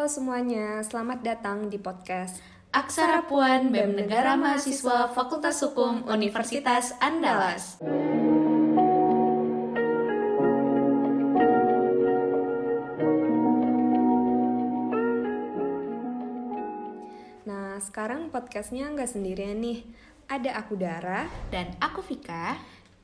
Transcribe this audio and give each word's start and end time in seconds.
Halo 0.00 0.08
semuanya, 0.08 0.80
selamat 0.80 1.20
datang 1.20 1.68
di 1.68 1.76
podcast 1.76 2.40
Aksara 2.72 3.28
Puan 3.28 3.68
BEM 3.68 4.00
Negara 4.00 4.32
Mahasiswa 4.32 5.12
Fakultas 5.12 5.60
Hukum 5.60 6.08
Universitas 6.08 6.96
Andalas. 7.04 7.76
Nah, 17.44 17.76
sekarang 17.84 18.32
podcastnya 18.32 18.88
nggak 18.96 19.04
sendirian 19.04 19.60
nih. 19.60 19.84
Ada 20.32 20.64
aku 20.64 20.80
Dara 20.80 21.28
Dan 21.52 21.76
aku 21.76 22.00
Vika, 22.00 22.56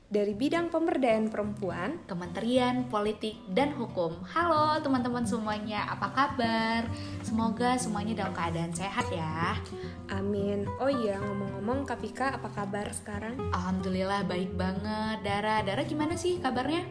dari 0.07 0.31
bidang 0.31 0.71
pemberdayaan 0.71 1.27
perempuan. 1.27 1.99
Kementerian 2.07 2.87
Politik 2.87 3.35
dan 3.51 3.75
Hukum. 3.75 4.15
Halo 4.31 4.79
teman-teman 4.79 5.27
semuanya, 5.27 5.83
apa 5.91 6.07
kabar? 6.15 6.87
Semoga 7.23 7.75
semuanya 7.75 8.23
dalam 8.23 8.31
keadaan 8.31 8.71
sehat 8.71 9.07
ya. 9.11 9.59
Amin. 10.07 10.63
Oh 10.79 10.87
iya, 10.87 11.19
ngomong-ngomong 11.19 11.83
Kak 11.83 11.99
Vika, 11.99 12.39
apa 12.39 12.47
kabar 12.55 12.87
sekarang? 12.95 13.35
Alhamdulillah 13.51 14.23
baik 14.23 14.55
banget. 14.55 15.27
Dara, 15.27 15.59
Dara 15.67 15.83
gimana 15.83 16.15
sih 16.15 16.39
kabarnya? 16.39 16.87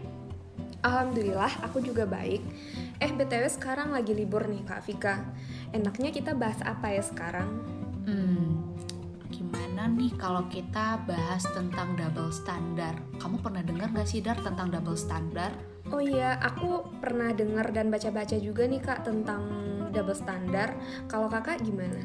Alhamdulillah, 0.85 1.65
aku 1.65 1.81
juga 1.81 2.05
baik. 2.05 2.45
Eh, 3.01 3.11
BTW 3.11 3.49
sekarang 3.49 3.97
lagi 3.97 4.13
libur 4.13 4.45
nih 4.45 4.61
Kak 4.69 4.85
Vika. 4.85 5.25
Enaknya 5.73 6.13
kita 6.13 6.37
bahas 6.37 6.61
apa 6.61 6.93
ya 6.93 7.01
sekarang? 7.01 7.49
Nih 9.87 10.11
kalau 10.19 10.43
kita 10.51 10.99
bahas 11.07 11.47
tentang 11.55 11.95
double 11.95 12.35
standar? 12.35 12.99
Kamu 13.23 13.39
pernah 13.39 13.63
dengar 13.63 13.95
gak 13.95 14.11
sih 14.11 14.19
Dar 14.19 14.35
tentang 14.43 14.75
double 14.75 14.99
standar? 14.99 15.55
Oh 15.95 16.03
iya, 16.03 16.35
aku 16.43 16.91
pernah 16.99 17.31
dengar 17.31 17.71
dan 17.71 17.95
baca-baca 17.95 18.35
juga 18.35 18.67
nih 18.67 18.83
Kak 18.83 19.07
tentang 19.07 19.47
double 19.95 20.19
standar. 20.19 20.75
Kalau 21.07 21.31
Kakak 21.31 21.63
gimana? 21.63 22.03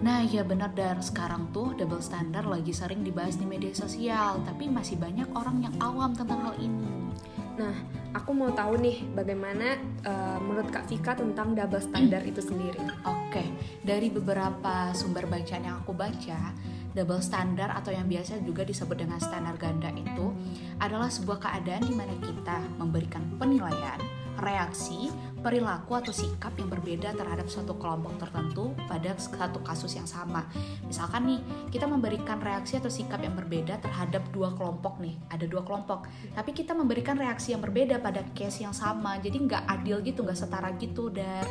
Nah 0.00 0.24
iya 0.24 0.40
benar 0.40 0.72
Dar, 0.72 0.96
sekarang 1.04 1.52
tuh 1.52 1.76
double 1.76 2.00
standar 2.00 2.48
lagi 2.48 2.72
sering 2.72 3.04
dibahas 3.04 3.36
di 3.36 3.44
media 3.44 3.76
sosial 3.76 4.40
Tapi 4.48 4.64
masih 4.72 4.96
banyak 4.96 5.28
orang 5.36 5.60
yang 5.60 5.76
awam 5.76 6.16
tentang 6.16 6.40
hal 6.40 6.56
ini 6.56 7.12
Nah, 7.60 7.76
aku 8.16 8.32
mau 8.32 8.48
tahu 8.48 8.80
nih 8.80 9.04
bagaimana 9.12 9.76
eh, 10.00 10.38
menurut 10.40 10.72
Kak 10.72 10.88
Vika 10.88 11.12
tentang 11.12 11.52
double 11.52 11.84
standar 11.84 12.24
itu 12.24 12.40
sendiri. 12.40 12.80
Oke, 13.04 13.44
dari 13.84 14.08
beberapa 14.08 14.96
sumber 14.96 15.28
bacaan 15.28 15.68
yang 15.68 15.76
aku 15.84 15.92
baca 15.92 16.56
Double 16.90 17.22
standar 17.22 17.70
atau 17.70 17.94
yang 17.94 18.10
biasa 18.10 18.42
juga 18.42 18.66
disebut 18.66 18.98
dengan 18.98 19.22
standar 19.22 19.54
ganda 19.54 19.94
itu 19.94 20.34
adalah 20.82 21.06
sebuah 21.06 21.38
keadaan 21.38 21.86
di 21.86 21.94
mana 21.94 22.14
kita 22.18 22.58
memberikan 22.82 23.22
penilaian, 23.38 24.00
reaksi, 24.42 25.12
perilaku 25.40 25.96
atau 25.96 26.12
sikap 26.12 26.52
yang 26.60 26.68
berbeda 26.68 27.16
terhadap 27.16 27.48
suatu 27.48 27.76
kelompok 27.80 28.20
tertentu 28.20 28.76
pada 28.90 29.16
satu 29.16 29.62
kasus 29.64 29.96
yang 29.96 30.08
sama. 30.08 30.44
Misalkan 30.84 31.30
nih, 31.30 31.40
kita 31.72 31.88
memberikan 31.88 32.42
reaksi 32.42 32.76
atau 32.76 32.92
sikap 32.92 33.22
yang 33.24 33.38
berbeda 33.38 33.80
terhadap 33.80 34.26
dua 34.34 34.52
kelompok 34.56 35.00
nih, 35.00 35.16
ada 35.32 35.48
dua 35.48 35.64
kelompok, 35.64 36.10
tapi 36.36 36.50
kita 36.52 36.76
memberikan 36.76 37.16
reaksi 37.16 37.56
yang 37.56 37.62
berbeda 37.64 38.02
pada 38.04 38.20
case 38.36 38.66
yang 38.66 38.76
sama, 38.76 39.16
jadi 39.22 39.36
nggak 39.40 39.64
adil 39.64 40.02
gitu, 40.04 40.26
nggak 40.26 40.36
setara 40.36 40.74
gitu, 40.76 41.08
dan 41.08 41.44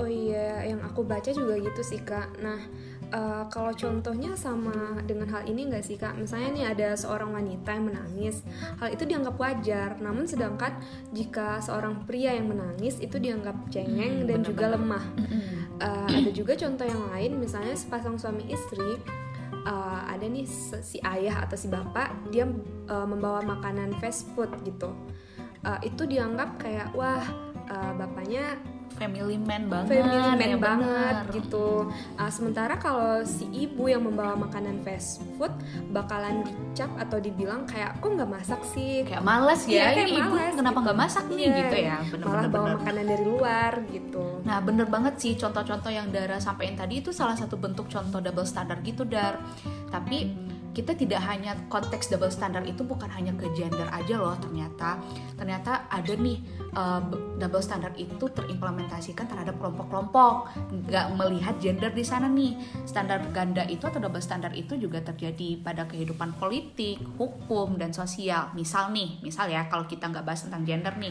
Oh 0.00 0.08
iya, 0.08 0.64
yang 0.64 0.80
aku 0.80 1.04
baca 1.04 1.28
juga 1.28 1.60
gitu 1.60 1.82
sih 1.84 2.00
Kak. 2.00 2.40
Nah, 2.40 2.56
eh, 3.12 3.44
kalau 3.46 3.72
contohnya 3.72 4.32
sama 4.34 4.98
dengan 5.04 5.28
hal 5.28 5.44
ini 5.44 5.68
nggak 5.68 5.84
sih 5.84 5.94
Kak? 5.94 6.16
Misalnya 6.16 6.48
nih 6.50 6.64
ada 6.72 6.88
seorang 6.96 7.30
wanita 7.30 7.68
yang 7.70 7.86
menangis, 7.86 8.40
hal 8.80 8.88
itu 8.88 9.04
dianggap 9.04 9.36
wajar. 9.36 10.00
Namun 10.00 10.24
sedangkan 10.24 10.72
jika 11.12 11.60
seorang 11.60 12.02
pria 12.02 12.32
yang 12.32 12.48
menangis 12.48 12.96
itu 12.98 13.16
dianggap 13.16 13.68
cengeng 13.68 14.24
Hmm, 14.24 14.26
dan 14.26 14.40
bener-bener. 14.40 14.48
juga 14.48 14.66
lemah. 14.72 15.04
Eh, 15.78 16.08
ada 16.18 16.30
juga 16.30 16.52
contoh 16.54 16.86
yang 16.86 17.02
lain, 17.10 17.32
misalnya 17.38 17.74
sepasang 17.74 18.16
suami 18.16 18.48
istri. 18.48 18.98
eh, 19.62 20.00
ada 20.10 20.26
nih 20.26 20.42
si 20.82 20.98
ayah 20.98 21.46
atau 21.46 21.54
si 21.54 21.70
bapak 21.70 22.10
dia 22.30 22.50
eh, 22.88 23.06
membawa 23.06 23.42
makanan 23.42 23.94
fast 23.98 24.26
food 24.34 24.50
gitu. 24.64 24.90
Eh, 25.62 25.86
itu 25.86 26.02
dianggap 26.02 26.58
kayak 26.58 26.90
wah 26.92 27.22
eh, 27.66 27.92
bapaknya 27.94 28.58
family 28.94 29.36
man 29.36 29.66
banget, 29.66 29.88
family 29.98 30.18
man 30.32 30.38
ya 30.38 30.58
banget 30.58 31.16
bener. 31.18 31.34
gitu. 31.34 31.68
Ah, 32.14 32.28
sementara 32.28 32.74
kalau 32.76 33.20
si 33.22 33.44
ibu 33.48 33.86
yang 33.86 34.00
membawa 34.00 34.36
makanan 34.38 34.80
fast 34.80 35.20
food 35.34 35.50
bakalan 35.88 36.42
dicap 36.42 36.92
atau 36.96 37.16
dibilang 37.16 37.64
kayak 37.64 37.96
kok 37.96 38.08
nggak 38.08 38.28
masak 38.28 38.60
sih? 38.66 39.02
Kayak 39.02 39.22
males 39.22 39.62
ya, 39.64 39.72
Iya, 39.72 39.86
kayak 39.92 40.06
ini 40.06 40.18
ibu 40.18 40.32
males 40.32 40.54
kenapa 40.54 40.72
gitu. 40.72 40.84
nggak 40.84 40.98
masak 40.98 41.24
nih 41.26 41.36
Iya, 41.38 41.52
gitu 41.54 41.76
ya, 41.76 41.96
Malah 41.96 42.06
bener-bener. 42.06 42.48
bawa 42.48 42.62
bener. 42.62 42.76
makanan 42.76 43.04
dari 43.06 43.24
luar 43.24 43.72
gitu. 43.88 44.24
Nah 44.42 44.58
bener 44.58 44.86
banget 44.86 45.14
sih 45.16 45.32
contoh-contoh 45.34 45.88
yang 45.88 46.06
Dara 46.08 46.36
sampaikan 46.38 46.76
tadi 46.76 46.94
itu 46.98 47.10
salah 47.10 47.34
satu 47.34 47.56
bentuk 47.56 47.86
contoh 47.86 48.18
double 48.18 48.44
standar 48.44 48.78
gitu 48.80 49.02
Dar 49.02 49.40
Tapi 49.88 50.51
kita 50.72 50.96
tidak 50.96 51.20
hanya 51.24 51.56
konteks 51.68 52.08
double 52.08 52.32
standar 52.32 52.64
itu 52.64 52.80
bukan 52.84 53.08
hanya 53.12 53.32
ke 53.36 53.48
gender 53.56 53.88
aja 53.92 54.16
loh 54.16 54.36
ternyata 54.40 55.00
Ternyata 55.42 55.90
ada 55.90 56.14
nih 56.14 56.38
uh, 56.78 57.02
double 57.34 57.64
standar 57.64 57.90
itu 57.98 58.30
terimplementasikan 58.30 59.26
terhadap 59.26 59.58
kelompok-kelompok. 59.58 60.54
Nggak 60.70 61.06
melihat 61.18 61.54
gender 61.58 61.90
di 61.90 62.06
sana 62.06 62.30
nih. 62.30 62.54
Standar 62.86 63.26
ganda 63.34 63.66
itu 63.66 63.82
atau 63.82 63.98
double 63.98 64.22
standar 64.22 64.54
itu 64.54 64.78
juga 64.78 65.02
terjadi 65.02 65.58
pada 65.58 65.90
kehidupan 65.90 66.38
politik, 66.38 67.02
hukum, 67.18 67.74
dan 67.74 67.90
sosial. 67.90 68.54
Misal 68.54 68.94
nih, 68.94 69.18
misal 69.18 69.50
ya 69.50 69.66
kalau 69.66 69.90
kita 69.90 70.06
nggak 70.14 70.22
bahas 70.22 70.46
tentang 70.46 70.62
gender 70.62 70.94
nih 70.94 71.10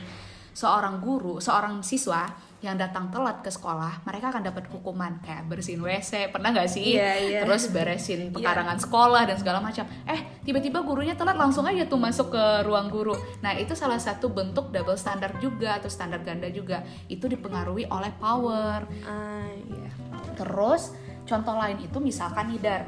seorang 0.51 1.00
guru, 1.00 1.39
seorang 1.39 1.79
siswa 1.79 2.28
yang 2.62 2.78
datang 2.78 3.09
telat 3.09 3.41
ke 3.41 3.50
sekolah, 3.50 4.06
mereka 4.06 4.29
akan 4.29 4.45
dapat 4.45 4.69
hukuman 4.69 5.17
kayak 5.25 5.50
bersihin 5.50 5.81
WC, 5.81 6.29
pernah 6.29 6.53
nggak 6.53 6.69
sih? 6.69 6.94
Iya, 6.94 7.12
iya. 7.17 7.39
Terus 7.41 7.69
beresin 7.73 8.29
pekarangan 8.29 8.78
sekolah 8.78 9.25
dan 9.25 9.38
segala 9.41 9.57
macam. 9.57 9.81
Eh, 10.06 10.45
tiba-tiba 10.45 10.85
gurunya 10.85 11.17
telat 11.17 11.41
langsung 11.41 11.66
aja 11.66 11.89
tuh 11.89 11.97
masuk 11.97 12.38
ke 12.38 12.45
ruang 12.62 12.94
guru. 12.94 13.17
Nah, 13.41 13.57
itu 13.57 13.73
salah 13.73 13.97
satu 13.97 14.29
bentuk 14.29 14.69
double 14.69 14.94
standar 14.94 15.34
juga 15.41 15.81
atau 15.81 15.89
standar 15.89 16.22
ganda 16.22 16.53
juga. 16.53 16.85
Itu 17.09 17.25
dipengaruhi 17.25 17.89
oleh 17.89 18.13
power. 18.22 18.85
Ah, 19.09 19.50
iya. 19.50 19.89
Terus 20.38 20.94
contoh 21.25 21.57
lain 21.57 21.81
itu 21.81 21.97
misalkan 21.97 22.53
nih 22.53 22.62
Dar, 22.62 22.85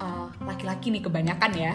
uh, 0.00 0.32
laki-laki 0.40 0.88
nih 0.88 1.04
kebanyakan 1.04 1.52
ya, 1.52 1.74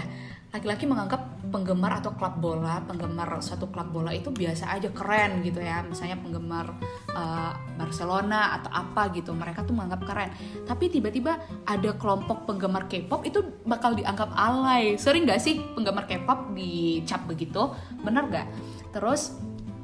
laki-laki 0.49 0.89
menganggap 0.89 1.30
penggemar 1.51 1.99
atau 1.99 2.15
klub 2.15 2.39
bola, 2.39 2.79
penggemar 2.87 3.43
suatu 3.43 3.67
klub 3.67 3.91
bola 3.91 4.15
itu 4.15 4.31
biasa 4.31 4.71
aja 4.71 4.89
keren 4.89 5.43
gitu 5.43 5.59
ya, 5.59 5.83
misalnya 5.83 6.17
penggemar 6.17 6.71
uh, 7.11 7.51
Barcelona 7.75 8.57
atau 8.57 8.71
apa 8.71 9.11
gitu, 9.11 9.35
mereka 9.35 9.67
tuh 9.67 9.75
menganggap 9.75 10.01
keren. 10.07 10.29
Tapi 10.63 10.87
tiba-tiba 10.87 11.37
ada 11.67 11.91
kelompok 11.99 12.47
penggemar 12.47 12.87
K-pop 12.87 13.27
itu 13.27 13.43
bakal 13.67 13.93
dianggap 13.93 14.31
alay. 14.31 14.95
Sering 14.95 15.27
gak 15.27 15.43
sih 15.43 15.59
penggemar 15.75 16.07
K-pop 16.07 16.55
dicap 16.55 17.27
begitu? 17.27 17.75
Bener 18.01 18.25
gak? 18.31 18.47
Terus 18.95 19.35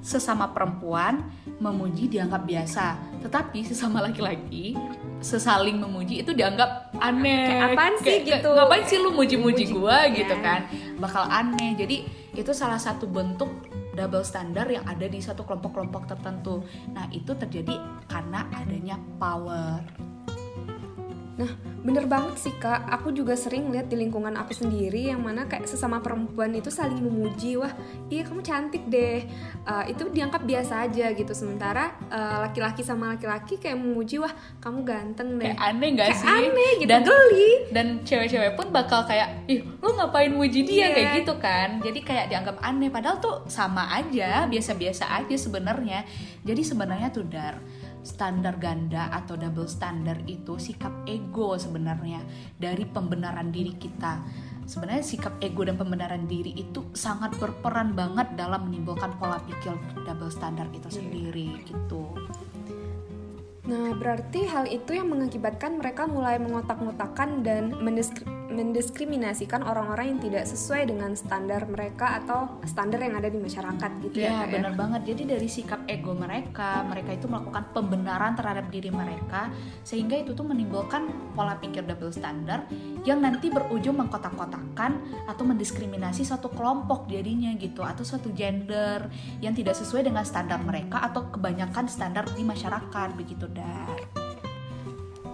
sesama 0.08 0.56
perempuan 0.56 1.20
memuji 1.58 2.08
dianggap 2.08 2.48
biasa, 2.48 3.18
tetapi 3.20 3.66
sesama 3.66 4.00
laki-laki 4.00 4.78
sesaling 5.18 5.82
memuji 5.82 6.22
itu 6.22 6.32
dianggap 6.32 6.94
aneh. 7.02 7.50
Kayak 7.50 7.74
apaan 7.74 7.96
sih 8.06 8.18
gitu? 8.22 8.50
Ngapain 8.54 8.84
sih 8.86 8.98
lu 9.02 9.10
muji-muji 9.18 9.66
Muji 9.68 9.74
gua 9.74 10.06
gua, 10.06 10.16
gitu 10.16 10.36
ya. 10.38 10.46
kan? 10.46 10.60
Bakal 10.98 11.30
aneh. 11.30 11.78
Jadi 11.78 12.04
itu 12.34 12.52
salah 12.54 12.82
satu 12.82 13.06
bentuk 13.06 13.50
double 13.98 14.22
standar 14.22 14.70
yang 14.70 14.86
ada 14.86 15.10
di 15.10 15.18
satu 15.18 15.42
kelompok-kelompok 15.46 16.06
tertentu. 16.06 16.62
Nah, 16.94 17.10
itu 17.10 17.34
terjadi 17.34 17.78
karena 18.06 18.46
adanya 18.54 19.02
power. 19.18 19.82
Nah, 21.38 21.54
bener 21.86 22.06
banget 22.06 22.34
sih 22.40 22.52
kak. 22.52 22.90
Aku 22.92 23.14
juga 23.14 23.34
sering 23.34 23.70
lihat 23.70 23.86
di 23.86 23.96
lingkungan 23.96 24.34
aku 24.34 24.52
sendiri 24.52 25.08
yang 25.08 25.22
mana 25.22 25.46
kayak 25.46 25.66
sesama 25.66 26.02
perempuan 26.02 26.50
itu 26.52 26.68
saling 26.68 26.98
memuji. 26.98 27.54
Wah, 27.56 27.70
iya 28.08 28.26
kamu 28.26 28.42
cantik 28.42 28.84
deh. 28.86 29.22
Eh, 29.64 29.84
itu 29.88 30.10
dianggap 30.10 30.42
biasa 30.42 30.84
aja 30.84 31.14
gitu. 31.14 31.30
Sementara 31.32 31.94
eh, 32.10 32.38
laki-laki 32.42 32.82
sama 32.82 33.14
laki-laki 33.14 33.56
kayak 33.56 33.78
memuji, 33.78 34.18
wah 34.18 34.34
kamu 34.58 34.82
ganteng 34.82 35.38
deh. 35.38 35.46
Kayak 35.48 35.62
aneh 35.64 35.90
gak 35.94 36.08
Kayak 36.10 36.18
sih? 36.18 36.28
aneh 36.28 36.72
gitu, 36.76 36.90
Dan 36.90 37.02
geli. 37.04 37.52
dan 37.68 37.88
cewek-cewek 38.02 38.52
pun 38.54 38.68
bakal 38.70 39.04
kayak 39.04 39.46
ih 39.46 39.62
lu 39.78 39.94
ngapain 39.94 40.32
muji 40.32 40.64
dia 40.64 40.88
Iya. 40.88 40.88
kayak 40.90 41.10
gitu 41.16 41.34
kan 41.38 41.70
jadi 41.80 42.00
kayak 42.00 42.26
dianggap 42.28 42.58
aneh 42.60 42.88
padahal 42.88 43.18
tuh 43.18 43.46
sama 43.46 43.92
aja 43.92 44.44
biasa-biasa 44.46 45.04
aja 45.14 45.36
sebenarnya 45.36 46.02
jadi 46.42 46.62
sebenarnya 46.64 47.10
tuh 47.10 47.24
dar 47.24 47.60
standar 48.08 48.56
ganda 48.56 49.12
atau 49.12 49.36
double 49.36 49.68
standar 49.68 50.16
itu 50.24 50.56
sikap 50.56 50.96
ego 51.04 51.60
sebenarnya 51.60 52.24
dari 52.56 52.88
pembenaran 52.88 53.52
diri 53.52 53.76
kita. 53.76 54.24
Sebenarnya 54.64 55.04
sikap 55.04 55.36
ego 55.44 55.68
dan 55.68 55.76
pembenaran 55.76 56.24
diri 56.28 56.56
itu 56.56 56.88
sangat 56.96 57.36
berperan 57.36 57.92
banget 57.92 58.32
dalam 58.40 58.72
menimbulkan 58.72 59.12
pola 59.20 59.44
pikir 59.44 59.76
double 60.08 60.32
standar 60.32 60.72
itu 60.72 60.88
sendiri 60.88 61.68
gitu. 61.68 62.16
Nah, 63.68 63.92
berarti 64.00 64.48
hal 64.48 64.72
itu 64.72 64.96
yang 64.96 65.12
mengakibatkan 65.12 65.84
mereka 65.84 66.08
mulai 66.08 66.40
mengotak-ngotakan 66.40 67.44
dan 67.44 67.76
mendiskri- 67.84 68.37
mendiskriminasikan 68.58 69.62
orang-orang 69.62 70.18
yang 70.18 70.20
tidak 70.26 70.50
sesuai 70.50 70.90
dengan 70.90 71.14
standar 71.14 71.70
mereka 71.70 72.18
atau 72.18 72.58
standar 72.66 72.98
yang 73.06 73.14
ada 73.14 73.30
di 73.30 73.38
masyarakat 73.38 73.92
gitu 74.10 74.18
ya, 74.18 74.34
Ya, 74.34 74.38
Kak, 74.42 74.48
benar 74.58 74.74
banget. 74.74 75.02
Jadi 75.14 75.24
dari 75.30 75.46
sikap 75.46 75.86
ego 75.86 76.18
mereka, 76.18 76.82
mereka 76.90 77.14
itu 77.14 77.30
melakukan 77.30 77.70
pembenaran 77.72 78.34
terhadap 78.34 78.66
diri 78.74 78.90
mereka 78.90 79.54
sehingga 79.86 80.18
itu 80.18 80.34
tuh 80.34 80.50
menimbulkan 80.50 81.34
pola 81.38 81.54
pikir 81.62 81.86
double 81.86 82.10
standard 82.10 82.66
yang 83.06 83.22
nanti 83.22 83.54
berujung 83.54 84.02
mengkotak-kotakan 84.02 84.92
atau 85.30 85.44
mendiskriminasi 85.46 86.26
suatu 86.26 86.50
kelompok 86.50 87.06
jadinya 87.06 87.54
gitu 87.62 87.86
atau 87.86 88.02
suatu 88.02 88.34
gender 88.34 89.06
yang 89.40 89.54
tidak 89.54 89.78
sesuai 89.78 90.10
dengan 90.10 90.26
standar 90.26 90.58
mereka 90.66 91.06
atau 91.06 91.30
kebanyakan 91.30 91.86
standar 91.86 92.26
di 92.34 92.42
masyarakat 92.42 93.10
begitu 93.14 93.46
dar. 93.54 94.17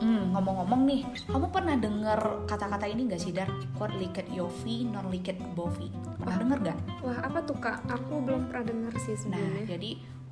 Hmm, 0.03 0.35
ngomong-ngomong 0.35 0.81
nih, 0.83 1.01
kamu 1.31 1.47
pernah 1.47 1.79
dengar 1.79 2.19
kata-kata 2.43 2.91
ini 2.91 3.07
gak 3.07 3.23
sih 3.23 3.31
Dar? 3.31 3.47
Quote 3.79 3.95
liket 3.95 4.27
yofi, 4.29 4.83
non 4.83 5.07
liket 5.07 5.39
bovi. 5.55 5.87
Pernah 6.19 6.37
denger 6.43 6.57
gak? 6.59 6.77
Wah 6.99 7.23
apa 7.23 7.39
tuh 7.39 7.55
kak? 7.55 7.87
Aku 7.87 8.19
belum 8.19 8.51
pernah 8.51 8.67
dengar 8.67 8.93
sih 8.99 9.15
Nah, 9.15 9.39
sebelumnya. 9.39 9.63
jadi 9.63 9.89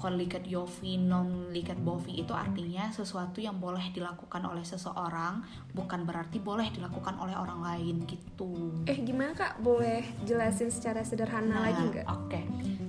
liket 0.09 0.49
yofi, 0.49 0.97
non 0.97 1.53
liket 1.53 1.77
bovi 1.77 2.25
itu 2.25 2.33
artinya 2.33 2.89
sesuatu 2.89 3.37
yang 3.37 3.61
boleh 3.61 3.93
dilakukan 3.93 4.41
oleh 4.41 4.65
seseorang 4.65 5.45
bukan 5.75 6.01
berarti 6.07 6.41
boleh 6.41 6.73
dilakukan 6.73 7.19
oleh 7.21 7.37
orang 7.37 7.61
lain 7.61 8.01
gitu. 8.09 8.81
Eh 8.89 8.97
gimana 9.05 9.37
kak? 9.37 9.61
Boleh 9.61 10.01
jelasin 10.25 10.73
secara 10.73 11.05
sederhana 11.05 11.69
lagi 11.69 11.83
nggak? 11.93 12.07
Oke. 12.09 12.41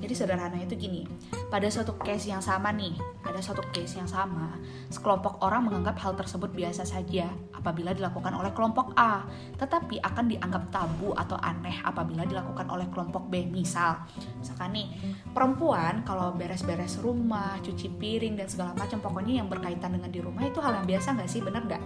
Jadi 0.03 0.15
sederhananya 0.19 0.67
itu 0.67 0.89
gini. 0.89 1.03
Pada 1.47 1.69
suatu 1.71 1.95
case 2.01 2.33
yang 2.33 2.43
sama 2.43 2.75
nih, 2.75 2.97
ada 3.23 3.39
suatu 3.39 3.63
case 3.71 4.01
yang 4.01 4.09
sama, 4.11 4.59
sekelompok 4.91 5.39
orang 5.45 5.69
menganggap 5.69 5.95
hal 6.03 6.19
tersebut 6.19 6.51
biasa 6.51 6.83
saja 6.83 7.31
apabila 7.55 7.95
dilakukan 7.95 8.35
oleh 8.35 8.51
kelompok 8.51 8.91
A, 8.99 9.23
tetapi 9.61 10.03
akan 10.03 10.27
dianggap 10.27 10.75
tabu 10.75 11.15
atau 11.15 11.39
aneh 11.39 11.79
apabila 11.87 12.27
dilakukan 12.27 12.67
oleh 12.67 12.91
kelompok 12.91 13.31
B. 13.31 13.47
Misal, 13.47 14.03
misalkan 14.43 14.75
nih, 14.75 14.91
perempuan 15.31 16.03
kalau 16.03 16.35
beres-beres 16.35 16.99
rumah, 17.03 17.59
cuci 17.59 17.91
piring 17.99 18.39
dan 18.39 18.47
segala 18.47 18.71
macam. 18.73 19.03
Pokoknya 19.03 19.43
yang 19.43 19.51
berkaitan 19.51 19.99
dengan 19.99 20.09
di 20.09 20.23
rumah 20.23 20.47
itu 20.47 20.63
hal 20.63 20.79
yang 20.79 20.87
biasa 20.87 21.19
nggak 21.19 21.27
sih, 21.29 21.43
bener 21.43 21.67
nggak? 21.67 21.83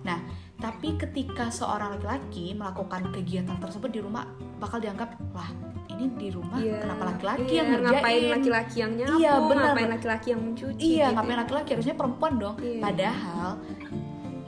Nah, 0.00 0.16
tapi 0.56 0.96
ketika 0.96 1.50
seorang 1.50 1.98
laki-laki 1.98 2.54
melakukan 2.54 3.10
kegiatan 3.12 3.58
tersebut 3.58 3.90
di 3.90 4.00
rumah 4.00 4.24
bakal 4.56 4.80
dianggap 4.80 5.12
lah 5.36 5.50
ini 5.90 6.08
di 6.16 6.28
rumah 6.32 6.56
Iya, 6.56 6.80
kenapa 6.80 7.02
laki-laki 7.12 7.52
iya, 7.52 7.58
yang 7.60 7.68
ngerjain? 7.74 7.92
ngapain 7.92 8.22
laki-laki 8.32 8.76
yang 8.80 8.92
nyapu, 8.96 9.18
Iya, 9.20 9.32
ngapain 9.36 9.90
laki-laki 9.92 10.26
yang 10.32 10.40
mencuci 10.40 10.80
iya 10.80 11.04
gitu 11.04 11.16
ngapain 11.18 11.36
ya. 11.36 11.40
laki-laki? 11.44 11.68
Harusnya 11.76 11.96
perempuan 12.00 12.32
dong. 12.40 12.56
Iya. 12.56 12.80
padahal 12.80 13.50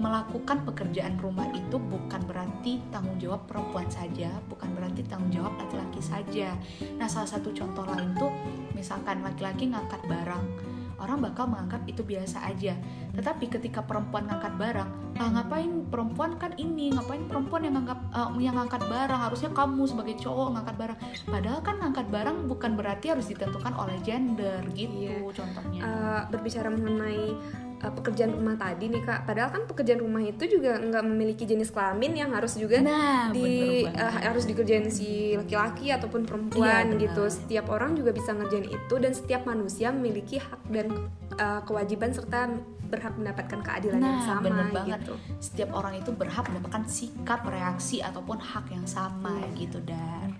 melakukan 0.02 0.66
pekerjaan 0.66 1.14
rumah 1.22 1.46
itu 1.54 1.78
bukan 1.78 2.18
berarti 2.26 2.82
tanggung 2.90 3.14
jawab 3.22 3.46
perempuan 3.46 3.86
saja 3.86 4.34
bukan 4.50 4.74
berarti 4.74 5.06
tanggung 5.06 5.30
jawab 5.30 5.54
laki-laki 5.62 6.02
saja. 6.02 6.58
Nah 6.98 7.06
salah 7.06 7.30
satu 7.30 7.54
contoh 7.54 7.86
lain 7.86 8.10
tuh 8.18 8.34
misalkan 8.74 9.22
laki-laki 9.22 9.70
ngangkat 9.70 10.02
barang 10.10 10.72
orang 11.02 11.18
bakal 11.18 11.50
menganggap 11.50 11.82
itu 11.90 12.02
biasa 12.06 12.46
aja. 12.46 12.78
Tetapi 13.12 13.50
ketika 13.50 13.82
perempuan 13.82 14.30
ngangkat 14.30 14.54
barang 14.58 14.90
ah 15.20 15.28
ngapain 15.28 15.86
perempuan 15.92 16.40
kan 16.40 16.56
ini 16.56 16.88
ngapain 16.94 17.28
perempuan 17.28 17.68
yang 17.68 17.74
ngangkat 17.78 18.00
eh, 18.14 18.30
yang 18.38 18.54
ngangkat 18.56 18.82
barang? 18.86 19.20
Harusnya 19.20 19.50
kamu 19.52 19.82
sebagai 19.86 20.14
cowok 20.22 20.48
ngangkat 20.56 20.76
barang. 20.78 20.98
Padahal 21.26 21.60
kan 21.60 21.76
ngangkat 21.82 22.06
barang 22.08 22.36
bukan 22.46 22.72
berarti 22.78 23.06
harus 23.12 23.26
ditentukan 23.28 23.74
oleh 23.76 23.98
gender 24.06 24.62
gitu 24.72 24.94
Iya. 25.02 25.30
contohnya. 25.34 25.80
Eh, 25.82 26.20
berbicara 26.30 26.68
mengenai 26.70 27.34
eh, 27.82 27.92
pekerjaan 27.92 28.30
rumah 28.30 28.54
tadi 28.54 28.86
nih 28.86 29.02
kak, 29.02 29.20
padahal 29.22 29.50
kan 29.50 29.62
pekerjaan 29.64 29.98
rumah 29.98 30.22
itu 30.22 30.46
juga 30.48 30.78
nggak 30.78 31.02
memiliki 31.02 31.44
jenis 31.44 31.68
kelamin 31.68 32.14
yang 32.16 32.30
harus 32.30 32.54
juga 32.54 32.78
Nah, 32.78 33.28
di 33.28 33.82
eh, 33.82 34.14
harus 34.22 34.44
dikerjain 34.44 34.86
si 34.88 35.34
laki-laki 35.34 35.90
ataupun 35.90 36.22
perempuan 36.22 36.94
Iya, 36.94 37.02
gitu. 37.02 37.22
Setiap 37.28 37.66
orang 37.68 37.92
juga 37.92 38.10
bisa 38.10 38.30
ngerjain 38.30 38.64
itu 38.64 38.94
dan 38.96 39.12
setiap 39.12 39.42
manusia 39.44 39.90
memiliki 39.90 40.38
hak 40.38 40.62
dan 40.68 40.86
eh, 41.34 41.60
kewajiban 41.62 42.10
serta 42.10 42.48
berhak 42.84 43.16
mendapatkan 43.16 43.60
keadilan 43.62 43.98
yang 43.98 44.14
Nah, 44.14 44.20
sama 44.22 44.44
bener 44.44 44.68
banget. 44.70 45.00
gitu. 45.00 45.14
Setiap 45.40 45.72
orang 45.72 45.96
itu 45.96 46.12
berhak 46.12 46.44
mendapatkan 46.44 46.84
sikap, 46.84 47.40
reaksi 47.42 47.98
ataupun 47.98 48.36
hak 48.36 48.68
yang 48.68 48.84
sama 48.84 49.40
gitu 49.54 49.80
dan 49.80 50.31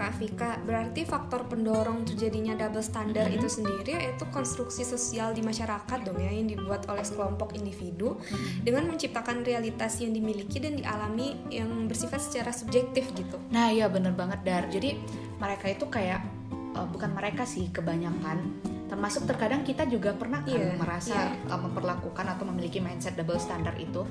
Kak 0.00 0.16
Vika, 0.16 0.56
berarti 0.64 1.04
faktor 1.04 1.44
pendorong 1.44 2.08
terjadinya 2.08 2.56
double 2.56 2.80
standar 2.80 3.28
Mhm. 3.28 3.36
itu 3.36 3.48
sendiri 3.52 4.00
yaitu 4.00 4.24
konstruksi 4.32 4.80
sosial 4.80 5.36
di 5.36 5.44
masyarakat 5.44 5.98
dong 6.00 6.16
ya 6.16 6.32
yang 6.32 6.48
dibuat 6.48 6.88
oleh 6.88 7.04
sekelompok 7.04 7.52
individu 7.52 8.16
dengan 8.64 8.88
menciptakan 8.88 9.44
realitas 9.44 10.00
yang 10.00 10.16
dimiliki 10.16 10.56
dan 10.56 10.80
dialami 10.80 11.36
yang 11.52 11.68
bersifat 11.84 12.24
secara 12.24 12.48
subjektif 12.48 13.12
gitu. 13.12 13.36
Nah, 13.52 13.68
ya 13.68 13.92
bener 13.92 14.16
banget 14.16 14.40
Dar. 14.40 14.64
Jadi 14.72 14.96
mereka 15.36 15.68
itu 15.68 15.84
kayak 15.84 16.24
eh, 16.70 16.86
bukan 16.88 17.12
mereka 17.12 17.44
sih 17.44 17.68
kebanyakan 17.68 18.56
termasuk 18.90 19.22
terkadang 19.22 19.62
kita 19.62 19.86
juga 19.86 20.10
pernah 20.18 20.42
kan 20.42 20.50
Iya, 20.50 20.74
merasa 20.74 21.14
iya. 21.30 21.46
eh, 21.46 21.60
memperlakukan 21.60 22.26
atau 22.26 22.42
memiliki 22.48 22.82
mindset 22.82 23.14
double 23.14 23.38
standard 23.38 23.78
itu 23.78 24.02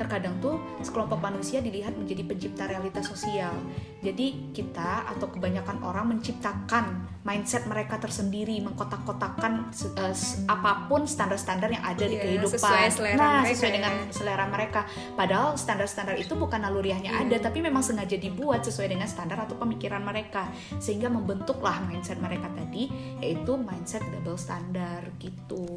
terkadang 0.00 0.40
tuh 0.40 0.56
sekelompok 0.80 1.20
manusia 1.20 1.60
dilihat 1.60 1.92
menjadi 1.92 2.24
pencipta 2.24 2.64
realitas 2.64 3.04
sosial. 3.04 3.52
Jadi 4.00 4.56
kita 4.56 5.04
atau 5.12 5.28
kebanyakan 5.28 5.84
orang 5.84 6.16
menciptakan 6.16 7.04
mindset 7.20 7.68
mereka 7.68 8.00
tersendiri 8.00 8.56
mengkotak-kotakan 8.64 9.68
eh, 10.00 10.16
apa 10.48 10.88
pun 10.88 11.04
standar-standar 11.04 11.68
yang 11.68 11.84
ada 11.84 12.00
di 12.08 12.16
Iya, 12.16 12.24
kehidupan. 12.40 12.56
sesuai 12.56 12.88
selera 12.88 13.20
nah 13.20 13.32
mereka 13.44 13.52
sesuai 13.52 13.68
ya. 13.70 13.76
dengan 13.76 13.92
selera 14.08 14.44
mereka. 14.48 14.80
Padahal 15.12 15.48
standar-standar 15.54 16.16
itu 16.16 16.32
bukan 16.32 16.64
naluriahnya 16.64 17.12
Iya. 17.12 17.20
ada 17.28 17.36
tapi 17.52 17.60
memang 17.60 17.84
sengaja 17.84 18.16
dibuat 18.16 18.64
sesuai 18.64 18.88
dengan 18.96 19.04
standar 19.04 19.36
atau 19.44 19.60
pemikiran 19.60 20.00
mereka. 20.00 20.48
Sehingga 20.80 21.12
membentuklah 21.12 21.84
mindset 21.84 22.16
mereka 22.24 22.48
tadi 22.56 22.88
yaitu 23.20 23.52
mindset 23.60 24.00
double 24.08 24.40
standar 24.40 25.04
gitu 25.20 25.76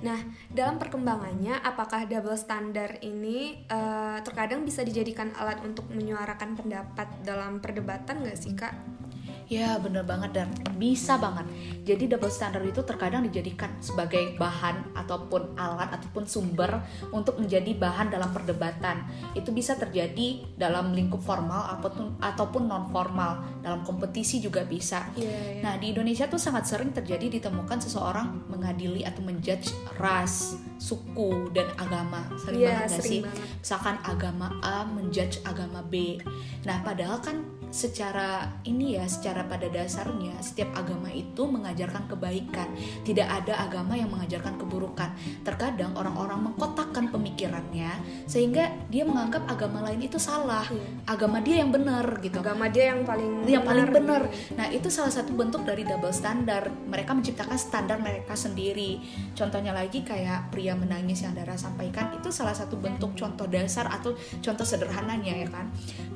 Nah, 0.00 0.16
dalam 0.48 0.80
perkembangannya, 0.80 1.60
apakah 1.60 2.08
double 2.08 2.36
standar 2.36 2.96
ini 3.04 3.68
eh, 3.68 4.18
terkadang 4.24 4.64
bisa 4.64 4.80
dijadikan 4.80 5.32
alat 5.36 5.60
untuk 5.60 5.88
menyuarakan 5.92 6.56
pendapat 6.56 7.08
dalam 7.20 7.60
perdebatan 7.60 8.24
nggak 8.24 8.38
sih 8.40 8.56
kak? 8.56 8.72
Ya 9.50 9.74
bener 9.82 10.06
banget 10.06 10.30
dan 10.30 10.46
bisa 10.78 11.18
banget. 11.18 11.42
Jadi 11.82 12.06
double 12.06 12.30
standard 12.30 12.62
itu 12.62 12.86
terkadang 12.86 13.26
dijadikan 13.26 13.74
sebagai 13.82 14.38
bahan 14.38 14.94
ataupun 14.94 15.58
alat 15.58 15.90
ataupun 15.90 16.22
sumber 16.22 16.78
untuk 17.10 17.34
menjadi 17.34 17.74
bahan 17.74 18.14
dalam 18.14 18.30
perdebatan. 18.30 19.02
Itu 19.34 19.50
bisa 19.50 19.74
terjadi 19.74 20.46
dalam 20.54 20.94
lingkup 20.94 21.18
formal 21.18 21.66
ataupun 21.66 22.22
ataupun 22.22 22.70
non 22.70 22.94
formal. 22.94 23.42
Dalam 23.58 23.82
kompetisi 23.82 24.38
juga 24.38 24.62
bisa. 24.62 25.10
Iya. 25.18 25.66
Nah 25.66 25.74
di 25.82 25.90
Indonesia 25.90 26.30
tuh 26.30 26.38
sangat 26.38 26.70
sering 26.70 26.94
terjadi 26.94 27.42
ditemukan 27.42 27.82
seseorang 27.82 28.46
mengadili 28.46 29.02
atau 29.02 29.18
menjudge 29.26 29.74
ras, 29.98 30.54
suku 30.78 31.50
dan 31.50 31.66
agama. 31.74 32.22
Sering 32.38 32.62
Iya, 32.62 32.86
banget 32.86 32.90
sering 33.02 33.10
sih? 33.10 33.20
banget. 33.26 33.46
misalkan 33.66 33.96
agama 34.06 34.46
A 34.62 34.86
menjudge 34.86 35.42
agama 35.42 35.82
B. 35.82 36.22
Nah, 36.62 36.86
padahal 36.86 37.18
kan 37.18 37.42
secara 37.70 38.46
ini 38.66 38.98
ya, 38.98 39.06
secara 39.06 39.46
pada 39.46 39.66
dasarnya 39.66 40.36
setiap 40.42 40.70
agama 40.74 41.10
itu 41.10 41.46
mengajarkan 41.46 42.06
kebaikan. 42.10 42.68
Tidak 43.02 43.26
ada 43.26 43.66
agama 43.66 43.98
yang 43.98 44.10
mengajarkan 44.10 44.58
keburukan. 44.58 45.10
Terkadang 45.42 45.94
orang-orang 45.94 46.50
mengkotakkan 46.50 46.69
pemikirannya 47.60 47.92
sehingga 48.24 48.64
dia 48.88 49.02
menganggap 49.04 49.44
agama 49.50 49.84
lain 49.84 50.00
itu 50.06 50.16
salah. 50.16 50.64
Iya. 50.70 50.86
Agama 51.10 51.42
dia 51.42 51.60
yang 51.60 51.70
benar 51.70 52.06
gitu. 52.22 52.40
Agama 52.40 52.70
dia 52.70 52.94
yang 52.94 53.04
paling 53.04 53.44
Yang 53.44 53.64
paling 53.66 53.86
benar. 53.90 54.22
Nah, 54.56 54.66
itu 54.70 54.88
salah 54.88 55.10
satu 55.12 55.34
bentuk 55.34 55.66
dari 55.66 55.82
double 55.84 56.14
standar. 56.14 56.70
Mereka 56.88 57.10
menciptakan 57.12 57.58
standar 57.58 57.98
mereka 57.98 58.32
sendiri. 58.38 59.02
Contohnya 59.34 59.74
lagi 59.74 60.06
kayak 60.06 60.54
pria 60.54 60.72
menangis 60.78 61.26
yang 61.26 61.34
Dara 61.34 61.54
sampaikan 61.58 62.14
itu 62.16 62.30
salah 62.30 62.54
satu 62.54 62.78
bentuk 62.78 63.14
contoh 63.18 63.46
dasar 63.50 63.90
atau 63.90 64.14
contoh 64.40 64.64
sederhananya 64.66 65.34
ya 65.34 65.48
kan. 65.50 65.66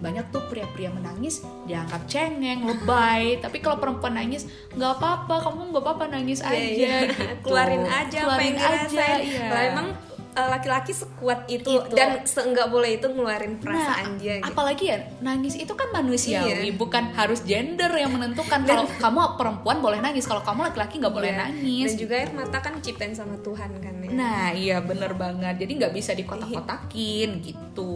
Banyak 0.01 0.31
tuh 0.31 0.47
pria-pria 0.47 0.95
menangis 0.95 1.43
dianggap 1.67 2.07
cengeng, 2.07 2.65
lebay. 2.65 3.43
Tapi 3.43 3.59
kalau 3.59 3.83
perempuan 3.83 4.15
nangis 4.15 4.47
nggak 4.75 4.93
apa-apa, 5.01 5.51
kamu 5.51 5.75
nggak 5.75 5.85
apa-apa 5.85 6.05
nangis 6.15 6.41
Iya, 6.45 6.51
aja. 6.51 6.63
iya. 6.63 6.97
gitu. 7.11 7.23
keluarin 7.45 7.85
aja 7.87 8.19
apa 8.23 8.27
Keluarin 8.31 8.55
yang 8.55 8.75
aja, 8.87 9.07
iya. 9.19 9.47
Lah 9.51 9.63
emang 9.75 9.87
laki-laki 10.35 10.91
sekuat 10.91 11.47
itu, 11.47 11.79
Itu. 11.79 11.95
dan 11.95 12.27
seenggak 12.27 12.67
boleh 12.67 12.99
itu 12.99 13.07
ngeluarin 13.07 13.57
Nah, 13.57 13.63
perasaan 13.63 14.19
dia 14.19 14.43
gitu. 14.43 14.51
apalagi 14.51 14.85
ya 14.91 14.99
nangis 15.19 15.55
itu 15.55 15.71
kan 15.73 15.89
manusiawi, 15.91 16.69
Iya. 16.69 16.75
bukan 16.75 17.15
harus 17.15 17.47
gender 17.47 17.91
yang 17.91 18.11
menentukan. 18.11 18.67
Kalau 18.67 18.91
kamu 18.91 19.21
perempuan 19.35 19.79
boleh 19.79 19.99
nangis, 19.99 20.27
kalau 20.27 20.43
kamu 20.43 20.69
laki-laki 20.69 20.99
nggak 20.99 21.15
boleh 21.15 21.31
Iya. 21.31 21.41
nangis. 21.47 21.91
Dan 21.95 22.01
juga 22.03 22.15
air 22.19 22.31
mata 22.31 22.59
kan 22.59 22.73
diciptain 22.75 23.15
sama 23.15 23.39
Tuhan 23.39 23.71
kan 23.79 23.95
ya. 24.03 24.11
Nah, 24.11 24.47
iya 24.51 24.77
bener 24.79 25.15
banget. 25.15 25.55
Jadi 25.63 25.73
nggak 25.79 25.93
bisa 25.93 26.11
dikotak-kotakin 26.13 27.29
gitu. 27.39 27.95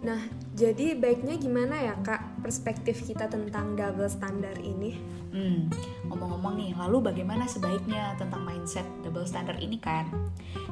Nah, 0.00 0.22
jadi 0.54 0.94
baiknya 0.94 1.34
gimana 1.34 1.74
ya 1.76 1.94
kak 1.98 2.35
perspektif 2.46 3.02
kita 3.02 3.26
tentang 3.26 3.74
double 3.74 4.06
standar 4.06 4.54
ini. 4.62 4.94
Hmm, 5.34 5.66
ngomong-ngomong 6.06 6.54
nih, 6.54 6.70
lalu 6.78 7.10
bagaimana 7.10 7.44
sebaiknya 7.50 8.14
tentang 8.16 8.46
mindset 8.46 8.86
double 9.02 9.26
standard 9.26 9.58
ini 9.58 9.82
kan? 9.82 10.06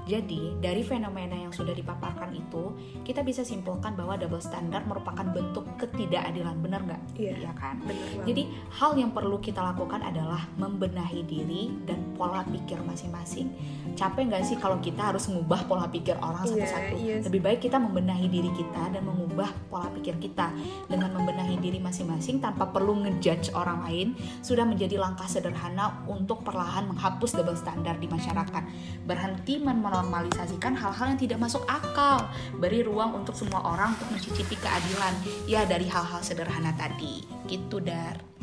Jadi, 0.07 0.55
dari 0.63 0.87
fenomena 0.87 1.35
yang 1.35 1.51
sudah 1.51 1.75
dipaparkan 1.75 2.31
itu, 2.33 2.71
kita 3.03 3.27
bisa 3.27 3.43
simpulkan 3.43 3.99
bahwa 3.99 4.15
double 4.15 4.39
standard 4.41 4.87
merupakan 4.87 5.27
bentuk 5.35 5.67
ketidakadilan, 5.77 6.63
benar 6.63 6.81
nggak? 6.87 7.03
Iya. 7.19 7.33
Iya 7.43 7.53
kan? 7.59 7.83
Bener. 7.83 8.23
Jadi, 8.23 8.43
hal 8.79 8.95
yang 8.95 9.11
perlu 9.11 9.43
kita 9.43 9.59
lakukan 9.61 10.01
adalah 10.01 10.47
membenahi 10.55 11.27
diri 11.27 11.75
dan 11.85 12.15
pola 12.15 12.47
pikir 12.47 12.79
masing-masing. 12.87 13.51
Capek 13.99 14.31
nggak 14.31 14.45
sih 14.47 14.57
kalau 14.63 14.79
kita 14.79 15.11
harus 15.13 15.27
mengubah 15.27 15.67
pola 15.67 15.91
pikir 15.91 16.15
orang 16.23 16.47
Iya, 16.47 16.53
satu-satu? 16.55 16.95
iya. 17.03 17.17
Lebih 17.27 17.41
baik 17.43 17.61
kita 17.67 17.77
membenahi 17.83 18.31
diri 18.31 18.53
kita 18.55 18.95
dan 18.95 19.03
mengubah 19.03 19.51
pola 19.69 19.91
pikir 19.93 20.17
kita 20.23 20.55
dengan 20.87 21.11
membenahi 21.17 21.64
diri 21.65 21.81
masing-masing 21.81 22.45
tanpa 22.45 22.69
perlu 22.69 23.01
ngejudge 23.01 23.57
orang 23.57 23.81
lain 23.89 24.09
sudah 24.45 24.69
menjadi 24.69 25.01
langkah 25.01 25.25
sederhana 25.25 26.05
untuk 26.05 26.45
perlahan 26.45 26.85
menghapus 26.85 27.41
double 27.41 27.57
standar 27.57 27.97
di 27.97 28.05
masyarakat. 28.05 28.63
Berhenti 29.09 29.57
menormalisasikan 29.65 30.77
hal-hal 30.77 31.17
yang 31.17 31.21
tidak 31.21 31.41
masuk 31.41 31.65
akal. 31.65 32.29
Beri 32.61 32.85
ruang 32.85 33.25
untuk 33.25 33.33
semua 33.33 33.65
orang 33.65 33.97
untuk 33.97 34.13
mencicipi 34.13 34.61
keadilan. 34.61 35.17
Ya 35.49 35.65
dari 35.65 35.89
hal-hal 35.89 36.21
sederhana 36.21 36.77
tadi. 36.77 37.25
Gitu 37.49 37.81
dar. 37.81 38.34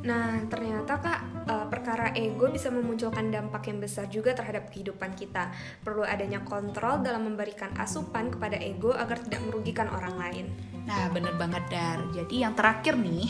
Nah, 0.00 0.40
ternyata 0.48 0.96
Kak, 0.96 1.20
eh, 1.44 1.66
perkara 1.68 2.16
ego 2.16 2.48
bisa 2.48 2.72
memunculkan 2.72 3.28
dampak 3.28 3.68
yang 3.68 3.78
besar 3.84 4.08
juga 4.08 4.32
terhadap 4.32 4.72
kehidupan 4.72 5.12
kita. 5.12 5.52
Perlu 5.84 6.08
adanya 6.08 6.40
kontrol 6.40 7.04
dalam 7.04 7.28
memberikan 7.28 7.76
asupan 7.76 8.32
kepada 8.32 8.56
ego 8.56 8.96
agar 8.96 9.20
tidak 9.20 9.44
merugikan 9.44 9.92
orang 9.92 10.16
lain. 10.16 10.46
Nah, 10.88 11.12
bener 11.12 11.36
banget 11.36 11.62
Dar. 11.68 12.00
Jadi 12.16 12.40
yang 12.40 12.56
terakhir 12.56 12.96
nih, 12.96 13.28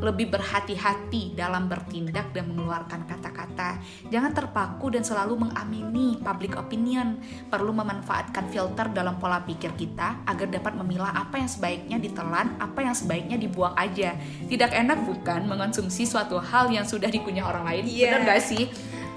lebih 0.00 0.32
berhati-hati 0.32 1.36
dalam 1.36 1.68
bertindak 1.68 2.32
dan 2.32 2.48
mengeluarkan 2.48 3.04
kata-kata. 3.04 3.82
Jangan 4.08 4.32
terpaku 4.32 4.94
dan 4.94 5.04
selalu 5.04 5.48
mengamini 5.48 6.16
public 6.20 6.56
opinion. 6.56 7.20
Perlu 7.52 7.76
memanfaatkan 7.76 8.48
filter 8.48 8.88
dalam 8.94 9.20
pola 9.20 9.44
pikir 9.44 9.76
kita 9.76 10.24
agar 10.24 10.48
dapat 10.48 10.72
memilah 10.78 11.12
apa 11.12 11.36
yang 11.42 11.50
sebaiknya 11.50 11.98
ditelan, 12.00 12.56
apa 12.56 12.80
yang 12.80 12.96
sebaiknya 12.96 13.36
dibuang 13.36 13.76
aja. 13.76 14.16
Tidak 14.48 14.70
enak 14.72 15.04
bukan 15.04 15.44
mengonsumsi 15.44 16.08
suatu 16.08 16.40
hal 16.40 16.72
yang 16.72 16.88
sudah 16.88 17.12
dikunyah 17.12 17.44
orang 17.44 17.64
lain? 17.68 17.84
Iya. 17.84 18.08
Bener 18.16 18.22
gak 18.32 18.42
sih? 18.44 18.64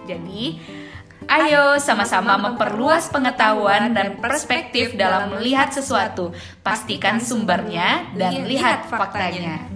Jadi, 0.06 0.60
Ayo 1.26 1.82
sama-sama 1.82 2.38
memperluas 2.38 3.10
pengetahuan 3.10 3.98
dan 3.98 4.22
perspektif 4.22 4.94
dalam 4.94 5.34
melihat 5.34 5.74
sesuatu. 5.74 6.30
Pastikan 6.62 7.18
sumbernya 7.18 8.06
dan 8.14 8.46
lihat 8.46 8.86
faktanya. 8.86 9.75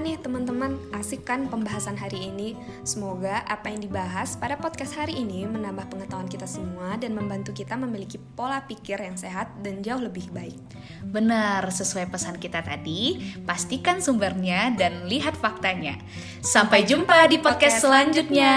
Gimana 0.00 0.16
nih 0.16 0.24
teman-teman? 0.24 0.72
Asik 0.96 1.28
kan 1.28 1.44
pembahasan 1.52 1.92
hari 1.92 2.32
ini? 2.32 2.56
Semoga 2.88 3.44
apa 3.44 3.68
yang 3.68 3.84
dibahas 3.84 4.32
pada 4.32 4.56
podcast 4.56 4.96
hari 4.96 5.12
ini 5.12 5.44
menambah 5.44 5.92
pengetahuan 5.92 6.24
kita 6.24 6.48
semua 6.48 6.96
dan 6.96 7.12
membantu 7.12 7.52
kita 7.52 7.76
memiliki 7.76 8.16
pola 8.16 8.64
pikir 8.64 8.96
yang 8.96 9.20
sehat 9.20 9.52
dan 9.60 9.84
jauh 9.84 10.00
lebih 10.00 10.32
baik. 10.32 10.56
Benar, 11.04 11.68
sesuai 11.68 12.08
pesan 12.08 12.40
kita 12.40 12.64
tadi, 12.64 13.20
pastikan 13.44 14.00
sumbernya 14.00 14.72
dan 14.72 15.04
lihat 15.04 15.36
faktanya. 15.36 16.00
Sampai 16.40 16.88
jumpa 16.88 17.28
di 17.28 17.36
podcast 17.36 17.84
selanjutnya. 17.84 18.56